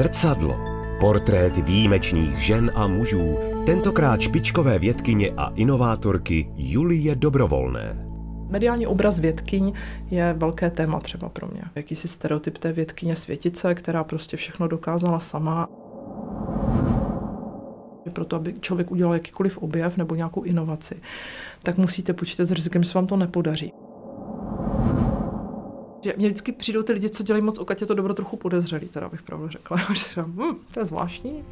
[0.00, 0.56] Zrcadlo.
[1.00, 8.06] Portrét výjimečných žen a mužů, tentokrát špičkové vědkyně a inovátorky Julie Dobrovolné.
[8.48, 9.72] Mediální obraz vědkyň
[10.10, 11.62] je velké téma třeba pro mě.
[11.74, 15.68] Jakýsi stereotyp té vědkyně světice, která prostě všechno dokázala sama.
[18.12, 20.94] Proto, aby člověk udělal jakýkoliv objev nebo nějakou inovaci,
[21.62, 23.72] tak musíte počítat s rizikem, že se vám to nepodaří.
[26.02, 28.88] Že mě vždycky přijdou ty lidi, co dělají moc o Katě, to dobro trochu podezřelý,
[28.88, 29.76] teda bych pravdu řekla.
[29.92, 31.44] Že si říkám, hm, to je zvláštní.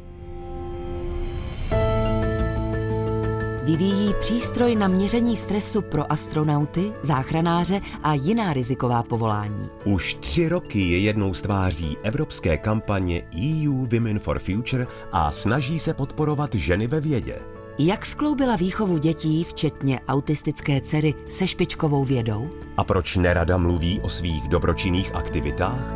[3.63, 9.69] Vyvíjí přístroj na měření stresu pro astronauty, záchranáře a jiná riziková povolání.
[9.85, 15.79] Už tři roky je jednou z tváří evropské kampaně EU Women for Future a snaží
[15.79, 17.58] se podporovat ženy ve vědě.
[17.81, 22.49] Jak skloubila výchovu dětí, včetně autistické dcery, se špičkovou vědou?
[22.77, 25.93] A proč nerada mluví o svých dobročinných aktivitách?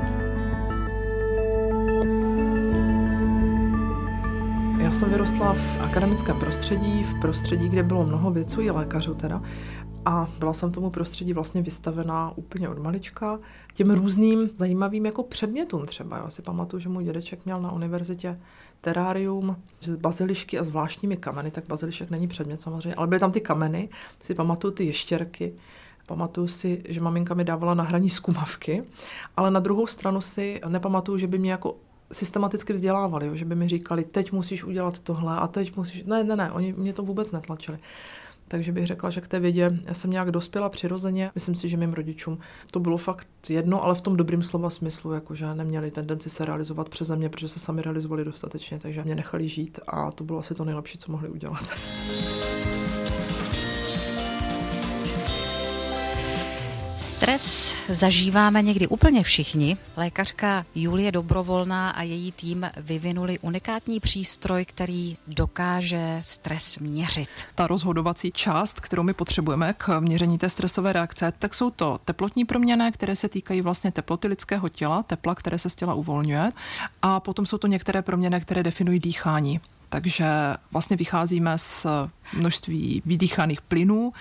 [4.80, 9.42] Já jsem vyrostla v akademickém prostředí, v prostředí, kde bylo mnoho věců, i lékařů teda.
[10.06, 13.40] A byla jsem tomu prostředí vlastně vystavená úplně od malička.
[13.73, 16.18] Těm různým zajímavým jako předmětům třeba.
[16.18, 18.40] Já si pamatuju, že můj dědeček měl na univerzitě
[18.81, 23.42] terárium z bazilišky a zvláštními kameny, tak bazilišek není předmět samozřejmě, ale byly tam ty
[23.42, 23.90] kameny,
[24.24, 25.54] si pamatuju ty ještěrky,
[26.06, 28.84] Pamatuju si, že maminka mi dávala na hraní zkumavky,
[29.38, 31.76] ale na druhou stranu si nepamatuju, že by mě jako
[32.12, 36.04] systematicky vzdělávali, že by mi říkali, teď musíš udělat tohle a teď musíš...
[36.04, 37.80] Ne, ne, ne, oni mě to vůbec netlačili.
[38.48, 41.32] Takže bych řekla, že k té vědě jsem nějak dospěla přirozeně.
[41.36, 42.40] Myslím si, že mým rodičům
[42.72, 46.90] to bylo fakt jedno, ale v tom dobrým slova smyslu, jakože neměli tendenci se realizovat
[46.90, 50.56] přes mě, protože se sami realizovali dostatečně, takže mě nechali žít a to bylo asi
[50.56, 51.64] to nejlepší, co mohli udělat.
[57.23, 59.78] Stres zažíváme někdy úplně všichni.
[59.97, 67.29] Lékařka Julie Dobrovolná a její tým vyvinuli unikátní přístroj, který dokáže stres měřit.
[67.56, 72.45] Ta rozhodovací část, kterou my potřebujeme k měření té stresové reakce, tak jsou to teplotní
[72.45, 76.50] proměny, které se týkají vlastně teploty lidského těla, tepla, které se z těla uvolňuje.
[77.01, 79.61] A potom jsou to některé proměny, které definují dýchání.
[79.94, 80.26] Takže
[80.72, 81.86] vlastně vycházíme z
[82.38, 84.14] množství vydýchaných plynů,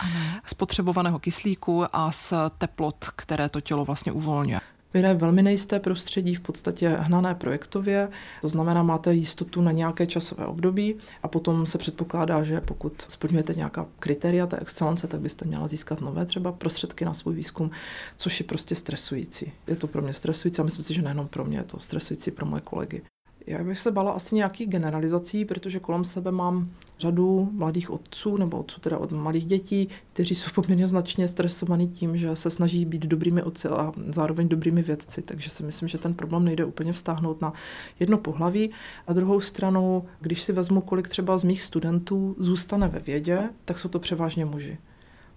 [0.47, 4.61] spotřebovaného kyslíku a z teplot, které to tělo vlastně uvolňuje.
[4.95, 8.09] Věda je velmi nejisté prostředí, v podstatě hnané projektově,
[8.41, 13.55] to znamená, máte jistotu na nějaké časové období a potom se předpokládá, že pokud splňujete
[13.55, 17.71] nějaká kritéria té excelence, tak byste měla získat nové třeba prostředky na svůj výzkum,
[18.17, 19.53] což je prostě stresující.
[19.67, 22.31] Je to pro mě stresující a myslím si, že nejenom pro mě, je to stresující
[22.31, 23.03] pro moje kolegy.
[23.53, 28.59] Já bych se bala asi nějakých generalizací, protože kolem sebe mám řadu mladých otců, nebo
[28.59, 33.07] otců teda od malých dětí, kteří jsou poměrně značně stresovaní tím, že se snaží být
[33.07, 35.23] dobrými otci a zároveň dobrými vědci.
[35.23, 37.53] Takže si myslím, že ten problém nejde úplně vztáhnout na
[38.01, 38.71] jedno pohlaví.
[39.07, 43.79] A druhou stranou, když si vezmu, kolik třeba z mých studentů zůstane ve vědě, tak
[43.79, 44.79] jsou to převážně muži.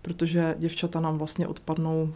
[0.02, 2.14] Protože děvčata nám vlastně odpadnou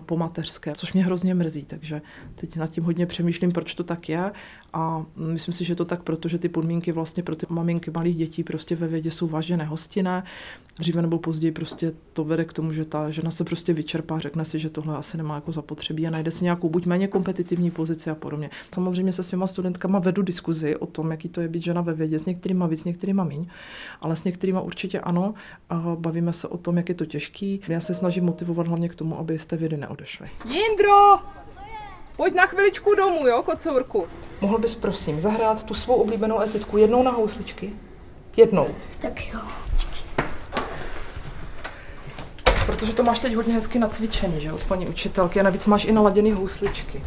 [0.00, 2.02] po mateřské, což mě hrozně mrzí, takže
[2.34, 4.32] teď nad tím hodně přemýšlím, proč to tak je
[4.76, 8.44] a myslím si, že to tak, protože ty podmínky vlastně pro ty maminky malých dětí
[8.44, 10.24] prostě ve vědě jsou vážně nehostinné.
[10.78, 14.44] Dříve nebo později prostě to vede k tomu, že ta žena se prostě vyčerpá, řekne
[14.44, 18.10] si, že tohle asi nemá jako zapotřebí a najde si nějakou buď méně kompetitivní pozici
[18.10, 18.50] a podobně.
[18.74, 22.18] Samozřejmě se svýma studentkama vedu diskuzi o tom, jaký to je být žena ve vědě,
[22.18, 23.46] s některými víc, s některými míň,
[24.00, 25.34] ale s některými určitě ano.
[25.70, 27.60] A bavíme se o tom, jak je to těžký.
[27.68, 30.28] Já se snažím motivovat hlavně k tomu, aby z té vědy neodešli.
[30.44, 31.45] Jindro!
[32.16, 34.06] Pojď na chviličku domů, jo, kocourku.
[34.40, 37.72] Mohl bys prosím zahrát tu svou oblíbenou etitku jednou na housličky?
[38.36, 38.66] Jednou.
[39.02, 39.40] Tak jo.
[42.66, 45.92] Protože to máš teď hodně hezky nacvičený, že od paní učitelky a navíc máš i
[45.92, 47.02] naladěný housličky.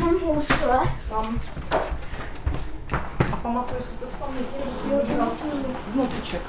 [0.00, 0.80] Mám housle.
[1.08, 1.40] Tam.
[3.32, 4.46] A pamatuješ si to z paměti?
[5.86, 6.42] Z notiček.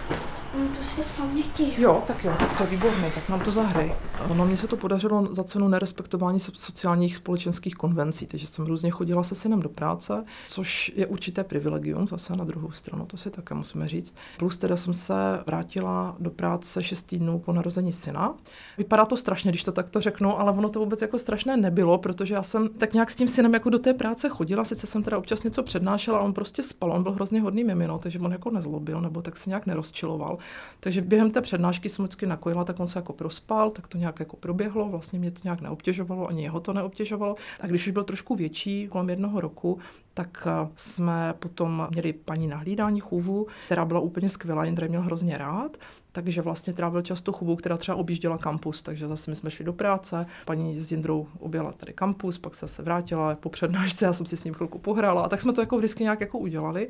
[0.53, 1.73] Mám to si paměti.
[1.77, 3.95] Jo, tak jo, to je výborné, tak nám to zahraj.
[4.33, 9.23] No, mně se to podařilo za cenu nerespektování sociálních společenských konvencí, takže jsem různě chodila
[9.23, 13.55] se synem do práce, což je určité privilegium zase na druhou stranu, to si také
[13.55, 14.15] musíme říct.
[14.37, 15.13] Plus teda jsem se
[15.45, 18.33] vrátila do práce 6 týdnů po narození syna.
[18.77, 22.33] Vypadá to strašně, když to takto řeknu, ale ono to vůbec jako strašné nebylo, protože
[22.33, 25.17] já jsem tak nějak s tím synem jako do té práce chodila, sice jsem teda
[25.17, 29.01] občas něco přednášela, on prostě spal, on byl hrozně hodný mimino, takže on jako nezlobil
[29.01, 30.38] nebo tak se nějak nerozčiloval
[30.79, 34.19] Takže během té přednášky jsem vždycky nakojila, tak on se jako prospal, tak to nějak
[34.19, 37.35] jako proběhlo, vlastně mě to nějak neobtěžovalo, ani jeho to neobtěžovalo.
[37.59, 39.79] A když už byl trošku větší, kolem jednoho roku,
[40.13, 45.01] tak eh, jsme potom měli paní na hlídání chůvu, která byla úplně skvělá, Jindra měl
[45.01, 45.77] hrozně rád,
[46.11, 49.73] takže vlastně trávil často chůvu, která třeba objížděla kampus, takže zase my jsme šli do
[49.73, 54.25] práce, paní s Jindrou objela tady kampus, pak se se vrátila po přednášce, já jsem
[54.25, 56.89] si s ním chvilku pohrála a tak jsme to jako vždycky nějak jako udělali.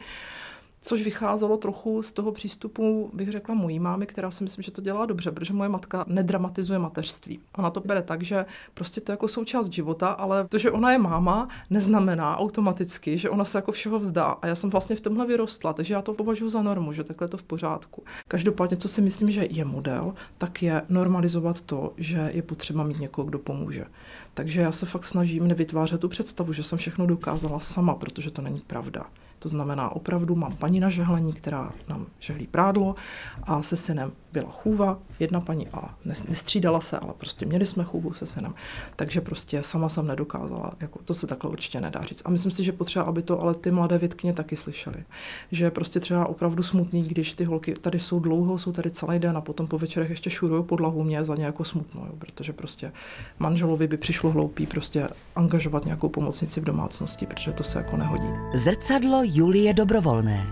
[0.81, 4.81] Což vycházelo trochu z toho přístupu, bych řekla, mojí mámy, která si myslím, že to
[4.81, 7.39] dělá dobře, protože moje matka nedramatizuje mateřství.
[7.57, 10.91] Ona to bere tak, že prostě to je jako součást života, ale to, že ona
[10.91, 14.25] je máma, neznamená automaticky, že ona se jako všeho vzdá.
[14.25, 17.25] A já jsem vlastně v tomhle vyrostla, takže já to považuji za normu, že takhle
[17.25, 18.03] je to v pořádku.
[18.27, 22.99] Každopádně, co si myslím, že je model, tak je normalizovat to, že je potřeba mít
[22.99, 23.85] někoho, kdo pomůže.
[24.33, 28.41] Takže já se fakt snažím nevytvářet tu představu, že jsem všechno dokázala sama, protože to
[28.41, 29.05] není pravda.
[29.39, 32.95] To znamená, opravdu mám paní na žehlení, která nám žehlí prádlo
[33.43, 38.13] a se synem byla chůva, jedna paní a nestřídala se, ale prostě měli jsme chůvu
[38.13, 38.53] se synem.
[38.95, 42.21] Takže prostě sama jsem nedokázala, jako to se takhle určitě nedá říct.
[42.25, 45.03] A myslím si, že potřeba, aby to ale ty mladé vědkyně taky slyšely.
[45.51, 49.37] Že prostě třeba opravdu smutný, když ty holky tady jsou dlouho, jsou tady celý den
[49.37, 52.91] a potom po večerech ještě šurují podlahu mě za nějakou smutnou, jo, protože prostě
[53.39, 58.27] manželovi by přišlo hloupý prostě angažovat nějakou pomocnici v domácnosti, protože to se jako nehodí.
[58.53, 60.47] Zrcadlo Julie Dobrovolné.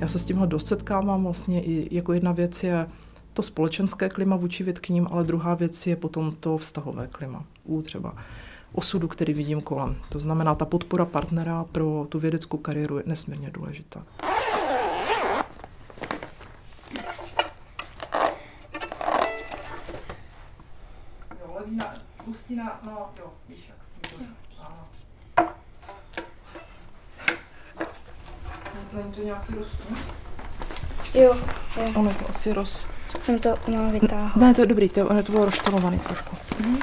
[0.00, 2.86] Já se s tímhle dost setkávám vlastně i jako jedna věc je
[3.32, 8.14] to společenské klima vůči vědkyním, ale druhá věc je potom to vztahové klima u třeba
[8.72, 9.96] osudu, který vidím kolem.
[10.08, 14.04] To znamená, ta podpora partnera pro tu vědeckou kariéru je nesmírně důležitá.
[21.40, 21.94] Jo, levína,
[22.26, 23.79] hustina, no jo, víš.
[28.92, 29.96] Není to nějaký rostlin?
[31.14, 31.36] Jo,
[31.76, 31.92] jo.
[31.94, 32.86] Ono to asi roz...
[33.20, 34.36] Jsem to uměla vytáhnout.
[34.36, 36.36] Ne, to je dobrý, to, ono to bylo roštelovaný trošku.
[36.60, 36.78] Mhm.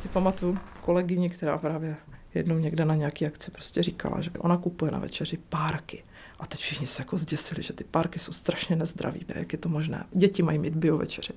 [0.00, 1.96] Si pamatuju kolegyni, která právě
[2.34, 6.04] jednou někde na nějaký akci prostě říkala, že ona kupuje na večeři párky.
[6.40, 9.68] A teď všichni se jako zděsili, že ty párky jsou strašně nezdraví, jak je to
[9.68, 10.04] možné.
[10.12, 11.32] Děti mají mít bio večeři.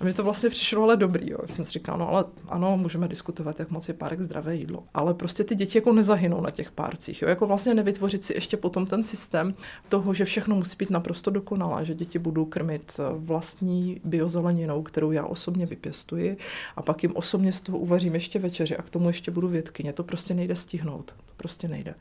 [0.00, 1.38] A mi to vlastně přišlo ale dobrý, jo.
[1.50, 4.84] Jsem si říkala, no ale ano, můžeme diskutovat, jak moc je párek zdravé jídlo.
[4.94, 7.28] Ale prostě ty děti jako nezahynou na těch párcích, jo.
[7.28, 9.54] Jako vlastně nevytvořit si ještě potom ten systém
[9.88, 15.12] toho, že všechno musí být naprosto dokonalé, že děti budou krmit eh, vlastní biozeleninou, kterou
[15.12, 16.36] já osobně vypěstuji
[16.76, 19.92] a pak jim osobně z toho uvařím ještě večeři a k tomu ještě budu vědkyně.
[19.92, 21.14] To prostě nejde stihnout.
[21.26, 21.94] To prostě nejde.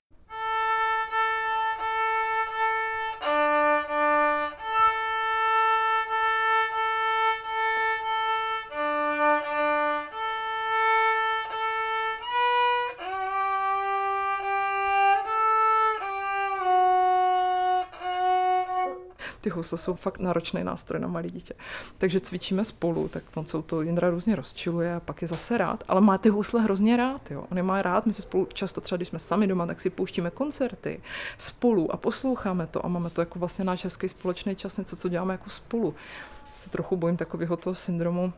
[19.43, 21.53] Ty husle jsou fakt náročný nástroj na malé dítě.
[21.97, 25.83] Takže cvičíme spolu, tak on se to Jindra různě rozčiluje a pak je zase rád,
[25.87, 27.31] ale má ty husle hrozně rád.
[27.31, 27.45] Jo.
[27.51, 29.89] On je má rád, my se spolu často třeba, když jsme sami doma, tak si
[29.89, 31.01] pouštíme koncerty
[31.37, 35.09] spolu a posloucháme to a máme to jako vlastně náš hezký společný čas, něco, co
[35.09, 35.95] děláme jako spolu.
[36.55, 38.33] Se trochu bojím takového toho syndromu,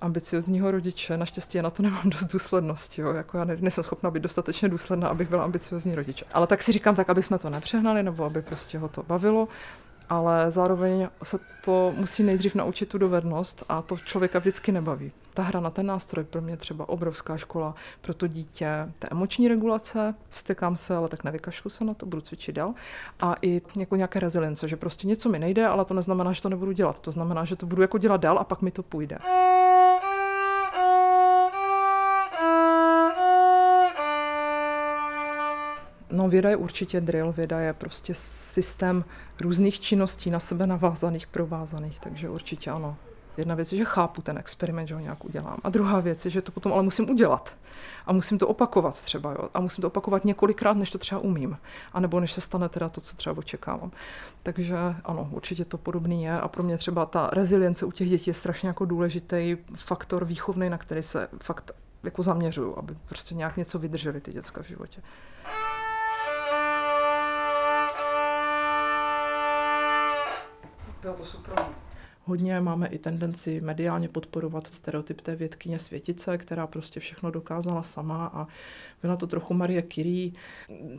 [0.00, 1.16] ambiciozního rodiče.
[1.16, 3.00] Naštěstí já na to nemám dost důslednosti.
[3.00, 3.12] Jo.
[3.12, 6.24] Jako já nejsem schopna být dostatečně důsledná, abych byla ambiciozní rodič.
[6.32, 9.48] Ale tak si říkám tak, aby jsme to nepřehnali, nebo aby prostě ho to bavilo
[10.08, 15.12] ale zároveň se to musí nejdřív naučit tu dovednost a to člověka vždycky nebaví.
[15.34, 18.68] Ta hra na ten nástroj pro mě třeba obrovská škola pro to dítě,
[18.98, 22.74] ta emoční regulace, vstekám se, ale tak nevykašlu se na to, budu cvičit dál.
[23.20, 26.48] A i jako nějaké rezilience, že prostě něco mi nejde, ale to neznamená, že to
[26.48, 27.00] nebudu dělat.
[27.00, 29.18] To znamená, že to budu jako dělat dál a pak mi to půjde.
[36.16, 39.04] No věda je určitě drill, věda je prostě systém
[39.40, 42.96] různých činností na sebe navázaných, provázaných, takže určitě ano.
[43.36, 45.58] Jedna věc je, že chápu ten experiment, že ho nějak udělám.
[45.64, 47.56] A druhá věc je, že to potom ale musím udělat.
[48.06, 49.48] A musím to opakovat třeba, jo.
[49.54, 51.58] A musím to opakovat několikrát, než to třeba umím.
[51.92, 53.90] A nebo než se stane teda to, co třeba očekávám.
[54.42, 56.40] Takže ano, určitě to podobný je.
[56.40, 60.70] A pro mě třeba ta rezilience u těch dětí je strašně jako důležitý faktor výchovný,
[60.70, 61.70] na který se fakt
[62.02, 65.02] jako zaměřuju, aby prostě nějak něco vydrželi ty děcka v životě.
[71.06, 71.54] Bylo to super.
[72.24, 78.26] Hodně máme i tendenci mediálně podporovat stereotyp té vědkyně světice, která prostě všechno dokázala sama
[78.26, 78.46] a
[79.02, 80.30] byla to trochu Marie Curie.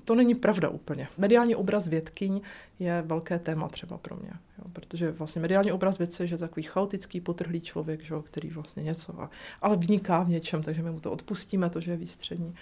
[0.06, 1.08] To není pravda úplně.
[1.18, 2.42] Mediální obraz vědkyň
[2.80, 7.22] je velké téma třeba pro mě, jo, protože vlastně mediální obraz vědce je takový chaotický,
[7.22, 9.30] potrhlý člověk, že, který vlastně něco, a,
[9.62, 12.56] ale vniká v něčem, takže my mu to odpustíme, to, že je výstřední.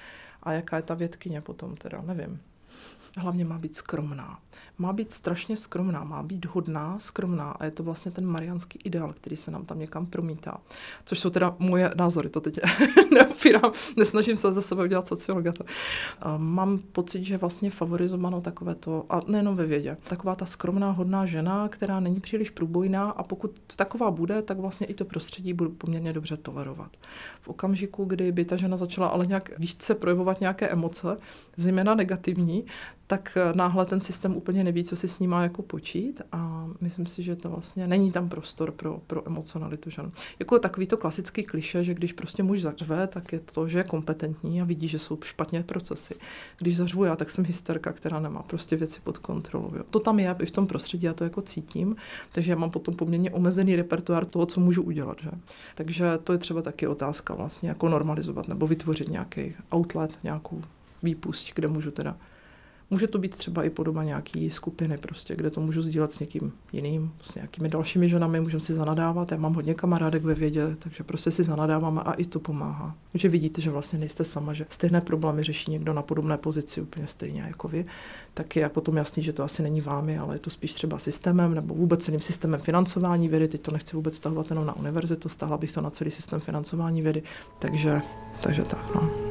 [0.44, 2.42] A jaká je ta vědkyně potom teda, nevím.
[3.17, 4.39] Hlavně má být skromná.
[4.77, 9.13] Má být strašně skromná, má být hodná, skromná a je to vlastně ten mariánský ideál,
[9.13, 10.57] který se nám tam někam promítá.
[11.05, 12.60] Což jsou teda moje názory, to teď
[13.13, 15.53] neopírám, nesnažím se ze sebe udělat sociologa.
[16.38, 21.25] Mám pocit, že vlastně favorizovanou takové to, a nejenom ve vědě, taková ta skromná, hodná
[21.25, 25.72] žena, která není příliš průbojná a pokud taková bude, tak vlastně i to prostředí budu
[25.72, 26.91] poměrně dobře tolerovat.
[27.41, 31.17] V okamžiku, kdy by ta žena začala ale nějak více projevovat nějaké emoce,
[31.57, 32.65] zejména negativní,
[33.07, 36.67] tak eh, náhle ten systém úplně neví, co si s ním má jako počít a
[36.81, 40.12] myslím si, že to vlastně není tam prostor pro, pro emocionalitu žen.
[40.39, 43.83] Jako takový to klasický kliše, že když prostě muž zařve, tak je to, že je
[43.83, 46.15] kompetentní a vidí, že jsou špatně procesy.
[46.57, 49.71] Když zařvu já, tak jsem hysterka, která nemá prostě věci pod kontrolou.
[49.75, 49.83] Jo.
[49.89, 51.95] To tam je i v tom prostředí, já to jako cítím,
[52.31, 55.17] takže já mám potom poměrně omezený repertoár toho, co můžu udělat.
[55.21, 55.29] Že?
[55.75, 60.62] Takže to je třeba taky otázka vlastně, jako normalizovat nebo vytvořit nějaký outlet, nějakou
[61.03, 62.17] výpust, kde můžu teda
[62.89, 66.51] Může to být třeba i podoba nějaký skupiny, prostě, kde to můžu sdílet s někým
[66.74, 69.32] jiným, s nějakými dalšími ženami, můžeme si zanadávat.
[69.32, 72.96] Já mám hodně kamarádek ve vědě, takže prostě si zanadáváme a i to pomáhá.
[73.12, 77.08] Takže vidíte, že vlastně nejste sama, že stejné problémy řeší někdo na podobné pozici úplně
[77.08, 77.86] stejně jako vy,
[78.34, 81.54] tak je potom jasný, že to asi není vámi, ale je to spíš třeba systémem
[81.56, 83.48] nebo vůbec celým systémem financování vědy.
[83.48, 87.01] Teď to nechci vůbec stahovat jenom na univerzitu, stáhla bych to na celý systém financování
[87.01, 87.24] vědy.
[87.60, 88.01] Takže,
[88.42, 88.96] takže tak.
[88.96, 89.25] No.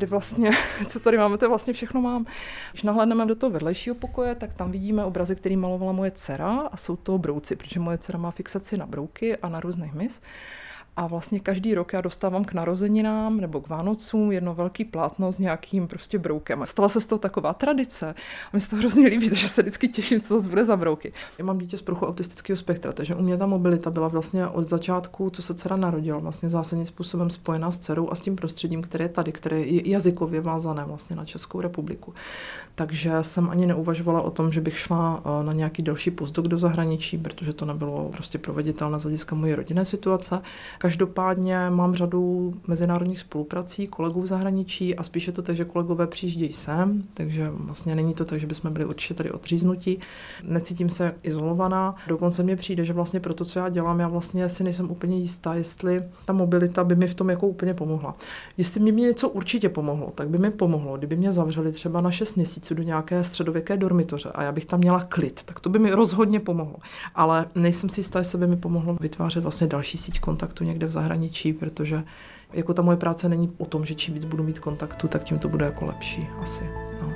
[0.00, 0.50] Tady vlastně,
[0.86, 2.26] co tady máme, to vlastně všechno mám.
[2.70, 6.76] Když nahlédneme do toho vedlejšího pokoje, tak tam vidíme obrazy, který malovala moje dcera a
[6.76, 10.22] jsou to brouci, protože moje dcera má fixaci na brouky a na různých mis.
[11.00, 15.38] A vlastně každý rok já dostávám k narozeninám nebo k Vánocům jedno velký plátno s
[15.38, 16.62] nějakým prostě broukem.
[16.64, 18.14] Stala se z toho taková tradice.
[18.46, 21.12] A mi se to hrozně líbí, takže se vždycky těším, co zase bude za brouky.
[21.38, 24.68] Já mám dítě z pruchu autistického spektra, takže u mě ta mobilita byla vlastně od
[24.68, 28.82] začátku, co se dcera narodila, vlastně zásadním způsobem spojená s dcerou a s tím prostředím,
[28.82, 32.14] které je tady, které je jazykově vázané vlastně na Českou republiku.
[32.74, 36.58] Takže jsem ani neuvažovala o tom, že bych šla eh, na nějaký další postdoc do
[36.58, 40.42] zahraničí, protože to nebylo prostě proveditelné z hlediska moje rodinné situace.
[40.90, 46.52] Každopádně mám řadu mezinárodních spoluprací, kolegů v zahraničí a spíše to tak, že kolegové přijíždějí
[46.52, 49.98] sem, takže vlastně není to tak, že bychom byli určitě tady odříznutí.
[50.42, 51.94] Necítím se izolovaná.
[52.08, 55.18] Dokonce mně přijde, že vlastně pro to, co já dělám, já vlastně si nejsem úplně
[55.18, 58.14] jistá, jestli ta mobilita by mi v tom jako úplně pomohla.
[58.56, 62.34] Jestli mě něco určitě pomohlo, tak by mi pomohlo, kdyby mě zavřeli třeba na 6
[62.34, 65.92] měsíců do nějaké středověké dormitoře a já bych tam měla klid, tak to by mi
[65.92, 66.76] rozhodně pomohlo.
[67.14, 70.90] Ale nejsem si jistá, jestli by mi pomohlo vytvářet vlastně další síť kontaktu někde v
[70.90, 72.04] zahraničí, protože
[72.52, 75.38] jako ta moje práce není o tom, že čím víc budu mít kontaktu, tak tím
[75.38, 76.64] to bude jako lepší asi.
[77.02, 77.12] No.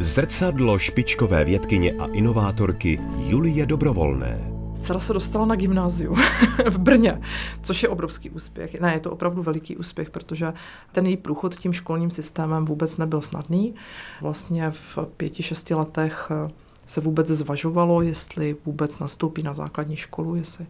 [0.00, 4.58] Zrcadlo špičkové vědkyně a inovátorky Julie Dobrovolné.
[4.78, 6.16] Dcera se dostala na gymnázium
[6.70, 7.20] v Brně,
[7.62, 8.80] což je obrovský úspěch.
[8.80, 10.52] Ne, je to opravdu veliký úspěch, protože
[10.92, 13.74] ten její průchod tím školním systémem vůbec nebyl snadný.
[14.20, 16.30] Vlastně v pěti, šesti letech
[16.86, 20.66] se vůbec zvažovalo, jestli vůbec nastoupí na základní školu, jestli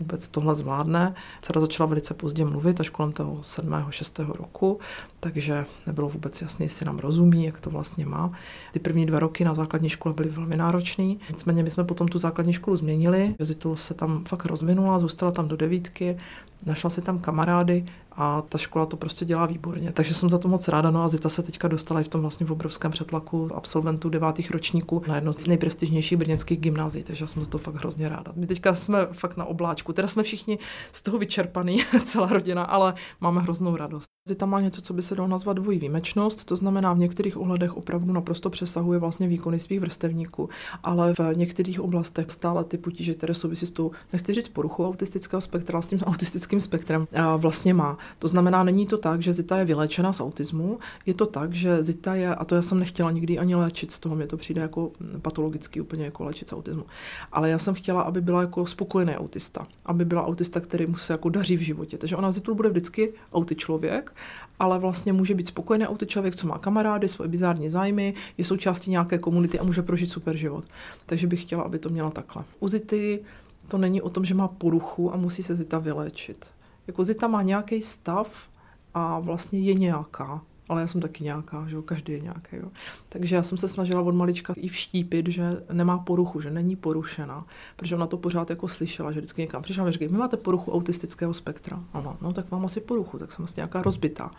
[0.00, 1.14] vůbec tohle zvládne.
[1.42, 3.74] Dcera začala velice pozdě mluvit, až kolem toho 7.
[3.90, 4.18] 6.
[4.18, 4.80] roku,
[5.20, 8.32] takže nebylo vůbec jasné, jestli nám rozumí, jak to vlastně má.
[8.72, 11.04] Ty první dva roky na základní škole byly velmi náročné.
[11.30, 13.34] Nicméně my jsme potom tu základní školu změnili.
[13.38, 16.18] Zitul se tam fakt rozvinula, zůstala tam do devítky,
[16.66, 17.84] našla si tam kamarády
[18.16, 19.92] a ta škola to prostě dělá výborně.
[19.92, 20.90] Takže jsem za to moc ráda.
[20.90, 24.50] No a Zita se teďka dostala i v tom vlastně v obrovském přetlaku absolventů devátých
[24.50, 28.32] ročníků na jedno z nejprestižnějších brněnských gymnázií, takže já jsem za to fakt hrozně ráda.
[28.36, 29.92] My teďka jsme fakt na obláčku.
[29.92, 30.58] Teda jsme všichni
[30.92, 34.06] z toho vyčerpaný, celá rodina, ale máme hroznou radost.
[34.28, 37.76] Zita má něco, co by se dalo nazvat dvojí výjimečnost, to znamená v některých ohledech
[37.76, 40.48] opravdu naprosto přesahuje vlastně výkony svých vrstevníků,
[40.82, 45.40] ale v některých oblastech stále ty potíže, které souvisí s tou, nechci říct poruchou autistického
[45.40, 47.06] spektra, s tím autistickým spektrem,
[47.36, 47.98] vlastně má.
[48.18, 51.82] To znamená, není to tak, že Zita je vylečena z autismu, je to tak, že
[51.82, 54.60] Zita je, a to já jsem nechtěla nikdy ani léčit z toho, mě to přijde
[54.60, 54.90] jako
[55.22, 56.84] patologicky úplně jako léčit z autismu,
[57.32, 61.12] ale já jsem chtěla, aby byla jako spokojený autista, aby byla autista, který mu se
[61.12, 61.98] jako daří v životě.
[61.98, 64.12] Takže ona Zitul bude vždycky auti člověk,
[64.58, 68.90] ale vlastně může být spokojený auti člověk, co má kamarády, svoje bizární zájmy, je součástí
[68.90, 70.64] nějaké komunity a může prožít super život.
[71.06, 72.44] Takže bych chtěla, aby to měla takhle.
[72.60, 73.20] U Zity
[73.68, 76.46] to není o tom, že má poruchu a musí se Zita vyléčit.
[76.86, 78.48] Jako Zita má nějaký stav
[78.94, 80.40] a vlastně je nějaká.
[80.68, 82.56] Ale já jsem taky nějaká, že jo, každý je nějaký.
[82.56, 82.68] Jo.
[83.08, 87.46] Takže já jsem se snažila od malička i vštípit, že nemá poruchu, že není porušena,
[87.76, 90.72] protože ona to pořád jako slyšela, že vždycky někam přišla a říkají, my máte poruchu
[90.72, 91.84] autistického spektra.
[91.92, 94.30] Ano, no tak mám asi poruchu, tak jsem vlastně nějaká rozbitá.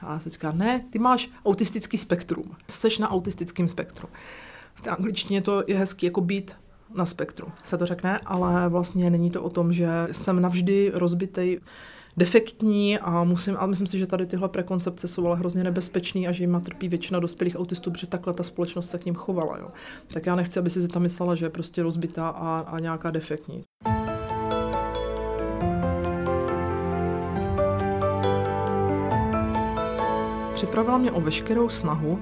[0.00, 4.08] A já jsem říká, ne, ty máš autistický spektrum, jsi na autistickém spektru.
[4.74, 6.56] V té angličtině to je hezký jako být
[6.94, 11.60] na spektru, se to řekne, ale vlastně není to o tom, že jsem navždy rozbitej
[12.16, 16.32] defektní a musím, a myslím si, že tady tyhle prekoncepce jsou ale hrozně nebezpečný a
[16.32, 19.58] že jim trpí většina dospělých autistů, protože takhle ta společnost se k ním chovala.
[19.58, 19.68] Jo.
[20.12, 23.64] Tak já nechci, aby si tam myslela, že je prostě rozbitá a, a nějaká defektní.
[30.54, 32.18] Připravila mě o veškerou snahu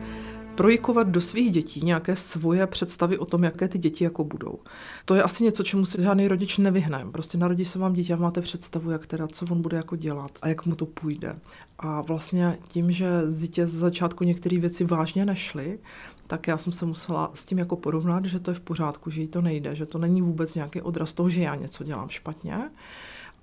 [0.60, 4.58] projikovat do svých dětí nějaké svoje představy o tom, jaké ty děti jako budou.
[5.04, 7.06] To je asi něco, čemu se žádný rodič nevyhne.
[7.12, 10.30] Prostě narodí se vám dítě a máte představu, jak teda, co on bude jako dělat
[10.42, 11.36] a jak mu to půjde.
[11.78, 15.78] A vlastně tím, že dítě z začátku některé věci vážně nešly,
[16.26, 19.20] tak já jsem se musela s tím jako porovnat, že to je v pořádku, že
[19.20, 22.70] jí to nejde, že to není vůbec nějaký odraz toho, že já něco dělám špatně,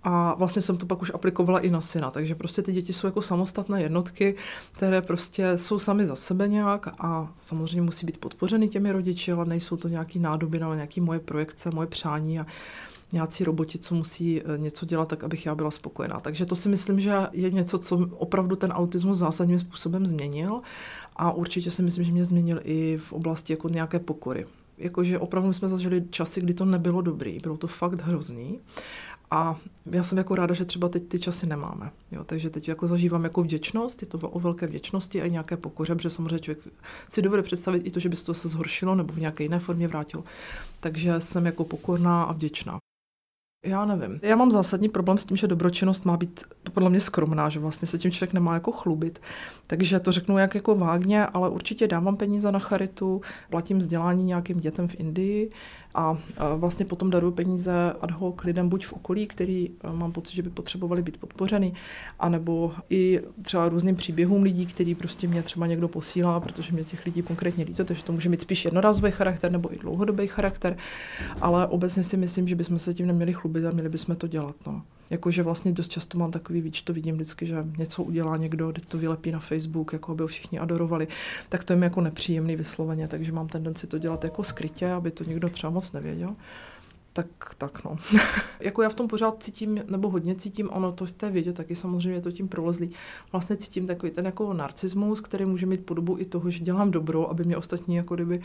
[0.03, 3.07] a vlastně jsem to pak už aplikovala i na syna, takže prostě ty děti jsou
[3.07, 4.35] jako samostatné jednotky,
[4.71, 9.45] které prostě jsou sami za sebe nějak a samozřejmě musí být podpořeny těmi rodiči, ale
[9.45, 12.45] nejsou to nějaký nádoby ale nějaký moje projekce, moje přání a
[13.13, 16.19] nějací roboti, co musí eh, něco dělat, tak abych já byla spokojená.
[16.19, 20.61] Takže to si myslím, že je něco, co opravdu ten autismus zásadním způsobem změnil
[21.15, 24.45] a určitě si myslím, že mě změnil i v oblasti jako nějaké pokory
[24.77, 28.59] jakože opravdu jsme zažili časy, kdy to nebylo dobrý, bylo to fakt hrozný.
[29.31, 29.57] A
[29.91, 31.91] já jsem jako ráda, že třeba teď ty časy nemáme.
[32.11, 35.95] Jo, takže teď jako zažívám jako vděčnost, je to o velké vděčnosti a nějaké pokoře,
[35.95, 36.67] protože samozřejmě člověk
[37.09, 39.59] si dovede představit i to, že by se to se zhoršilo nebo v nějaké jiné
[39.59, 40.23] formě vrátilo.
[40.79, 42.79] Takže jsem jako pokorná a vděčná.
[43.65, 44.19] Já nevím.
[44.21, 46.43] Já mám zásadní problém s tím, že dobročinnost má být
[46.73, 49.21] podle mě skromná, že vlastně se tím člověk nemá jako chlubit.
[49.67, 54.59] Takže to řeknu jak jako vágně, ale určitě dávám peníze na charitu, platím vzdělání nějakým
[54.59, 55.51] dětem v Indii,
[55.95, 56.17] a
[56.55, 60.49] vlastně potom daruju peníze ad hoc lidem buď v okolí, který mám pocit, že by
[60.49, 61.73] potřebovali být podpořeny,
[62.19, 67.05] anebo i třeba různým příběhům lidí, který prostě mě třeba někdo posílá, protože mě těch
[67.05, 70.77] lidí konkrétně líto, takže to může mít spíš jednorázový charakter nebo i dlouhodobý charakter,
[71.41, 74.55] ale obecně si myslím, že bychom se tím neměli chlubit a měli bychom to dělat.
[74.67, 74.81] No.
[75.09, 78.97] Jakože vlastně dost často mám takový výčto, vidím vždycky, že něco udělá někdo, teď to
[78.97, 81.07] vylepí na Facebook, jako aby ho všichni adorovali,
[81.49, 85.11] tak to je mi jako nepříjemný vysloveně, takže mám tendenci to dělat jako skrytě, aby
[85.11, 86.35] to někdo třeba moc nevěděl
[87.17, 87.95] tak, tak no.
[88.59, 91.75] jako já v tom pořád cítím, nebo hodně cítím, ono to v té vědě taky
[91.75, 92.91] samozřejmě to tím prolezlý.
[93.31, 97.29] Vlastně cítím takový ten jako narcismus, který může mít podobu i toho, že dělám dobro,
[97.29, 98.41] aby mě ostatní jako kdyby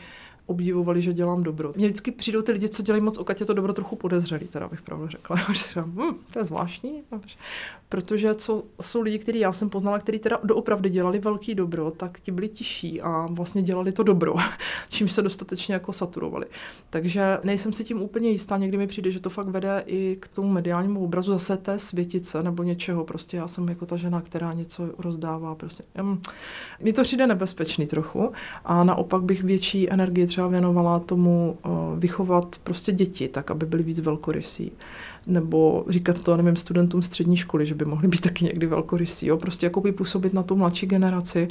[0.47, 1.73] obdivovali, že dělám dobro.
[1.77, 4.68] Mně vždycky přijdou ty lidi, co dělají moc o Katě to dobro trochu podezřelý, teda
[4.68, 5.37] bych pravdu řekla.
[5.77, 7.03] hm, to je zvláštní,
[7.88, 12.20] protože co jsou lidi, kteří já jsem poznala, kteří teda doopravdy dělali velký dobro, tak
[12.20, 14.35] ti byli tiší a vlastně dělali to dobro,
[14.90, 16.47] čím se dostatečně jako saturovali.
[16.90, 20.29] Takže nejsem si tím úplně jistá, někdy mi přijde, že to fakt vede i k
[20.29, 23.05] tomu mediálnímu obrazu zase té světice nebo něčeho.
[23.05, 25.55] Prostě já jsem jako ta žena, která něco rozdává.
[25.55, 25.85] Prostě.
[26.81, 28.33] Mně to přijde nebezpečný trochu
[28.64, 33.83] a naopak bych větší energii třeba věnovala tomu uh, vychovat prostě děti, tak aby byly
[33.83, 34.72] víc velkorysí.
[35.27, 39.27] Nebo říkat to, nevím, studentům střední školy, že by mohli být taky někdy velkorysí.
[39.27, 39.37] Jo?
[39.37, 41.49] Prostě jako by působit na tu mladší generaci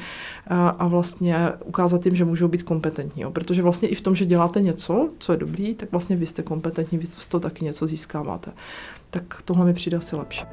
[0.48, 3.22] a, a vlastně ukázat jim, že můžou být kompetentní.
[3.22, 3.32] Jo?
[3.32, 6.44] Protože vlastně i v tom, že děláte něco, co je dobrý, tak vlastně vy jste
[6.44, 8.52] kompetentní, vy z toho taky něco získáváte.
[9.10, 10.46] Tak tohle mi přijde asi lepší.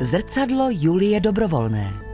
[0.00, 2.07] Zrcadlo Julie Dobrovolné.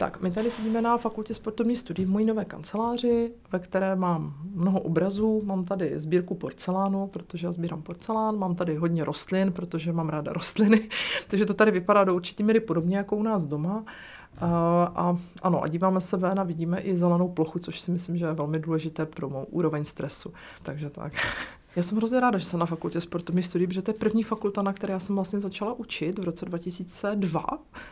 [0.00, 4.34] Tak, my tady sedíme na fakultě sportovní studií v mojí nové kanceláři, ve které mám
[4.54, 5.42] mnoho obrazů.
[5.44, 8.38] Mám tady sbírku porcelánu, protože já sbírám porcelán.
[8.38, 10.88] Mám tady hodně rostlin, protože mám ráda rostliny.
[11.28, 13.84] Takže to tady vypadá do určitý míry podobně jako u nás doma.
[14.40, 14.46] A,
[14.94, 18.24] a ano, a díváme se ven a vidíme i zelenou plochu, což si myslím, že
[18.24, 20.32] je velmi důležité pro mou úroveň stresu.
[20.62, 21.12] Takže tak.
[21.76, 24.62] Já jsem hrozně ráda, že jsem na fakultě sportovní studií, protože to je první fakulta,
[24.62, 26.18] na které já jsem vlastně začala učit.
[26.18, 27.44] V roce 2002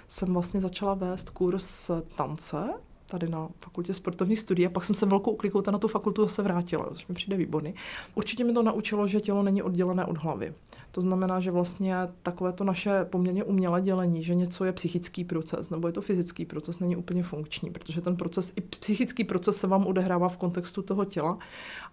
[0.08, 2.68] jsem vlastně začala vést kurz tance
[3.10, 6.42] tady na fakultě sportovních studií a pak jsem se velkou klikou na tu fakultu zase
[6.42, 7.74] vrátila, což mi přijde výborný.
[8.14, 10.54] Určitě mi to naučilo, že tělo není oddělené od hlavy.
[10.92, 15.70] To znamená, že vlastně takové to naše poměrně umělé dělení, že něco je psychický proces
[15.70, 19.66] nebo je to fyzický proces, není úplně funkční, protože ten proces, i psychický proces se
[19.66, 21.38] vám odehrává v kontextu toho těla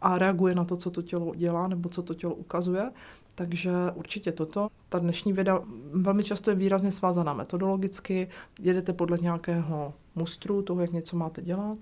[0.01, 2.91] a reaguje na to, co to tělo dělá nebo co to tělo ukazuje.
[3.35, 4.67] Takže určitě toto.
[4.89, 8.29] Ta dnešní věda velmi často je výrazně svázaná metodologicky.
[8.59, 11.77] Jedete podle nějakého mustru, toho, jak něco máte dělat.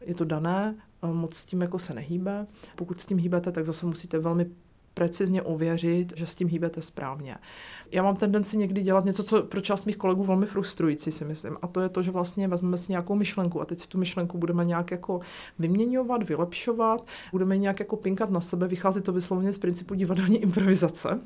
[0.00, 2.46] Je to dané, moc s tím jako se nehýbe.
[2.76, 4.46] Pokud s tím hýbete, tak zase musíte velmi
[4.96, 7.36] precizně ověřit, že s tím hýbete správně.
[7.92, 11.56] Já mám tendenci někdy dělat něco, co pro část mých kolegů velmi frustrující, si myslím.
[11.62, 14.38] A to je to, že vlastně vezmeme si nějakou myšlenku a teď si tu myšlenku
[14.38, 15.20] budeme nějak jako
[15.58, 21.20] vyměňovat, vylepšovat, budeme nějak jako pinkat na sebe, vychází to vysloveně z principu divadelní improvizace.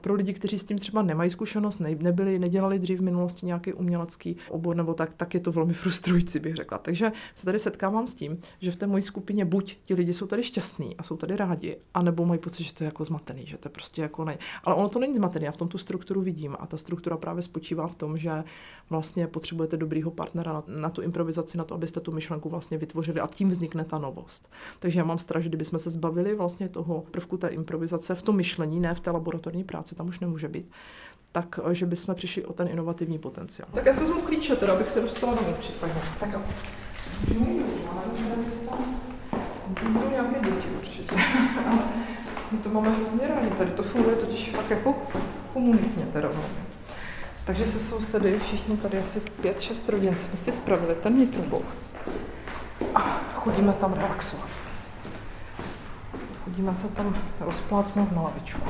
[0.00, 3.72] Pro lidi, kteří s tím třeba nemají zkušenost, ne, nebyli, nedělali dřív v minulosti nějaký
[3.72, 6.78] umělecký obor nebo tak, tak je to velmi frustrující, bych řekla.
[6.78, 10.26] Takže se tady setkávám s tím, že v té mojí skupině buď ti lidi jsou
[10.26, 13.58] tady šťastní a jsou tady rádi, anebo mají pocit, že to je jako zmatený, že
[13.58, 14.38] to je prostě jako ne.
[14.64, 17.42] Ale ono to není zmatený, já v tom tu strukturu vidím a ta struktura právě
[17.42, 18.44] spočívá v tom, že
[18.90, 23.20] vlastně potřebujete dobrýho partnera na, na tu improvizaci, na to, abyste tu myšlenku vlastně vytvořili
[23.20, 24.50] a tím vznikne ta novost.
[24.78, 28.36] Takže já mám strach, že kdybychom se zbavili vlastně toho prvku té improvizace v tom
[28.36, 30.70] myšlení, ne v té laboratorní práci, tam už nemůže být,
[31.32, 33.68] tak že bychom přišli o ten inovativní potenciál.
[33.72, 36.00] Tak já se vezmu klíče, teda, abych se dostala domů případně.
[36.20, 36.42] Tak jo.
[39.82, 41.16] Budou nějaké děti určitě.
[42.52, 44.94] My to máme hrozně rádi, tady to funguje totiž fakt jako
[45.52, 46.28] komunitně teda.
[46.34, 46.42] No.
[47.44, 51.62] Takže se sousedy, všichni tady asi pět, šest rodin, jsme si spravili ten nitrobol.
[52.94, 54.48] A chodíme tam relaxovat.
[56.44, 58.60] Chodíme se tam rozplácnout na lavičku.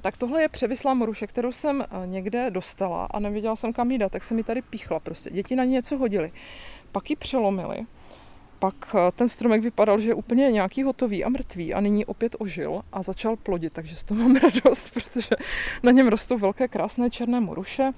[0.00, 3.98] Tak tohle je převislá moruše, kterou jsem eh, někde dostala a nevěděla jsem kam jí
[3.98, 5.30] dát, tak jsem mi tady píchla prostě.
[5.30, 6.32] Děti na ní něco hodili.
[6.92, 7.86] Pak ji přelomili.
[8.58, 12.36] Pak eh, ten stromek vypadal, že je úplně nějaký hotový a mrtvý a nyní opět
[12.38, 15.36] ožil a začal plodit, takže z toho mám radost, protože
[15.82, 17.92] na něm rostou velké krásné černé moruše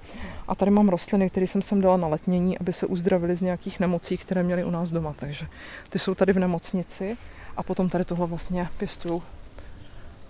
[0.47, 3.79] a tady mám rostliny, které jsem sem dala na letnění, aby se uzdravili z nějakých
[3.79, 5.47] nemocí, které měli u nás doma, takže
[5.89, 7.17] ty jsou tady v nemocnici
[7.57, 9.21] a potom tady tohle vlastně pěstují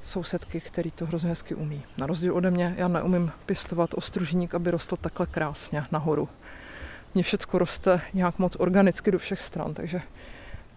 [0.03, 1.83] sousedky, který to hrozně hezky umí.
[1.97, 6.29] Na rozdíl ode mě, já neumím pěstovat ostružník, aby rostl takhle krásně nahoru.
[7.13, 10.01] Mně všechno roste nějak moc organicky do všech stran, takže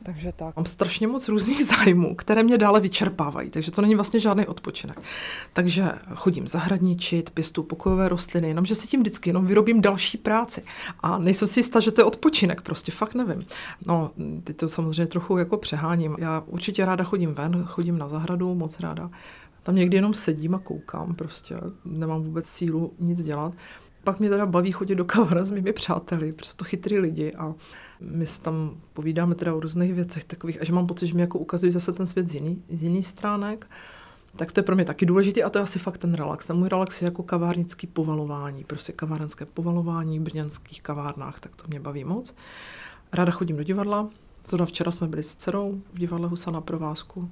[0.05, 0.57] takže tak.
[0.57, 5.01] Mám strašně moc různých zájmů, které mě dále vyčerpávají, takže to není vlastně žádný odpočinek.
[5.53, 10.63] Takže chodím zahradničit, pěstu pokojové rostliny, jenomže si tím vždycky jenom vyrobím další práci.
[11.01, 13.47] A nejsem si jistá, že to je odpočinek, prostě fakt nevím.
[13.87, 14.11] No,
[14.45, 16.17] ty to samozřejmě trochu jako přeháním.
[16.19, 19.11] Já určitě ráda chodím ven, chodím na zahradu, moc ráda.
[19.63, 23.53] Tam někdy jenom sedím a koukám, prostě nemám vůbec sílu nic dělat.
[24.05, 27.55] Pak mě teda baví chodit do kavara s mými přáteli, prostě chytrý lidi a
[28.01, 31.21] my se tam povídáme teda o různých věcech takových a že mám pocit, že mi
[31.21, 33.67] jako ukazují zase ten svět z jiný, z jiný stránek.
[34.37, 36.47] Tak to je pro mě taky důležité a to je asi fakt ten relax.
[36.47, 41.65] Ten můj relax je jako kavárnický povalování, prostě kavárenské povalování v brněnských kavárnách, tak to
[41.69, 42.35] mě baví moc.
[43.13, 44.09] Ráda chodím do divadla,
[44.47, 47.31] Zrovna včera jsme byli s dcerou v divadle Husa na provázku.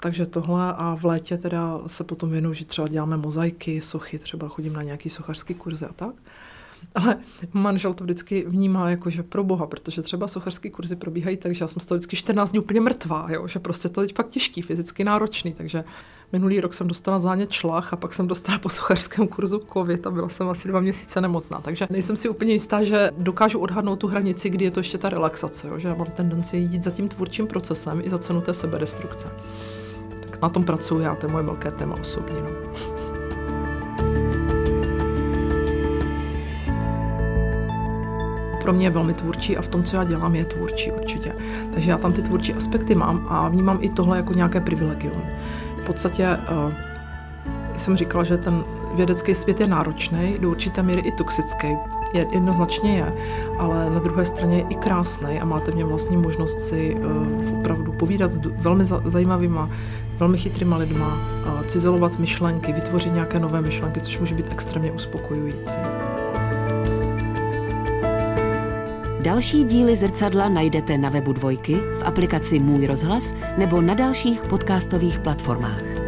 [0.00, 4.48] Takže tohle a v létě teda se potom věnuju, že třeba děláme mozaiky, sochy, třeba
[4.48, 6.14] chodím na nějaký sochařský kurzy a tak.
[6.94, 7.16] Ale
[7.52, 11.64] manžel to vždycky vnímá jako, že pro boha, protože třeba sochařské kurzy probíhají tak, že
[11.64, 13.48] já jsem z toho vždycky 14 dní úplně mrtvá, jo?
[13.48, 15.84] že prostě to je fakt těžký, fyzicky náročný, takže
[16.32, 20.10] minulý rok jsem dostala zánět člach a pak jsem dostala po sochařském kurzu covid a
[20.10, 24.06] byla jsem asi dva měsíce nemocná, takže nejsem si úplně jistá, že dokážu odhadnout tu
[24.06, 25.78] hranici, kdy je to ještě ta relaxace, jo?
[25.78, 29.28] že já mám tendenci jít za tím tvůrčím procesem i za cenu té sebedestrukce
[30.42, 32.40] na tom pracuji já, to je moje velké téma osobní.
[32.40, 32.89] No.
[38.60, 41.32] Pro mě je velmi tvůrčí a v tom, co já dělám, je tvůrčí určitě.
[41.72, 45.22] Takže já tam ty tvůrčí aspekty mám a vnímám i tohle jako nějaké privilegium.
[45.82, 46.72] V podstatě uh,
[47.76, 51.76] jsem říkala, že ten vědecký svět je náročný, do určité míry i toxický,
[52.12, 53.12] je, jednoznačně je,
[53.58, 57.92] ale na druhé straně je i krásný a máte mě vlastně možnost si uh, opravdu
[57.92, 59.70] povídat s velmi za, zajímavýma,
[60.18, 65.76] velmi chytrýma lidma, uh, cizelovat myšlenky, vytvořit nějaké nové myšlenky, což může být extrémně uspokojující.
[69.22, 75.18] Další díly zrcadla najdete na webu Dvojky, v aplikaci Můj rozhlas nebo na dalších podcastových
[75.18, 75.99] platformách.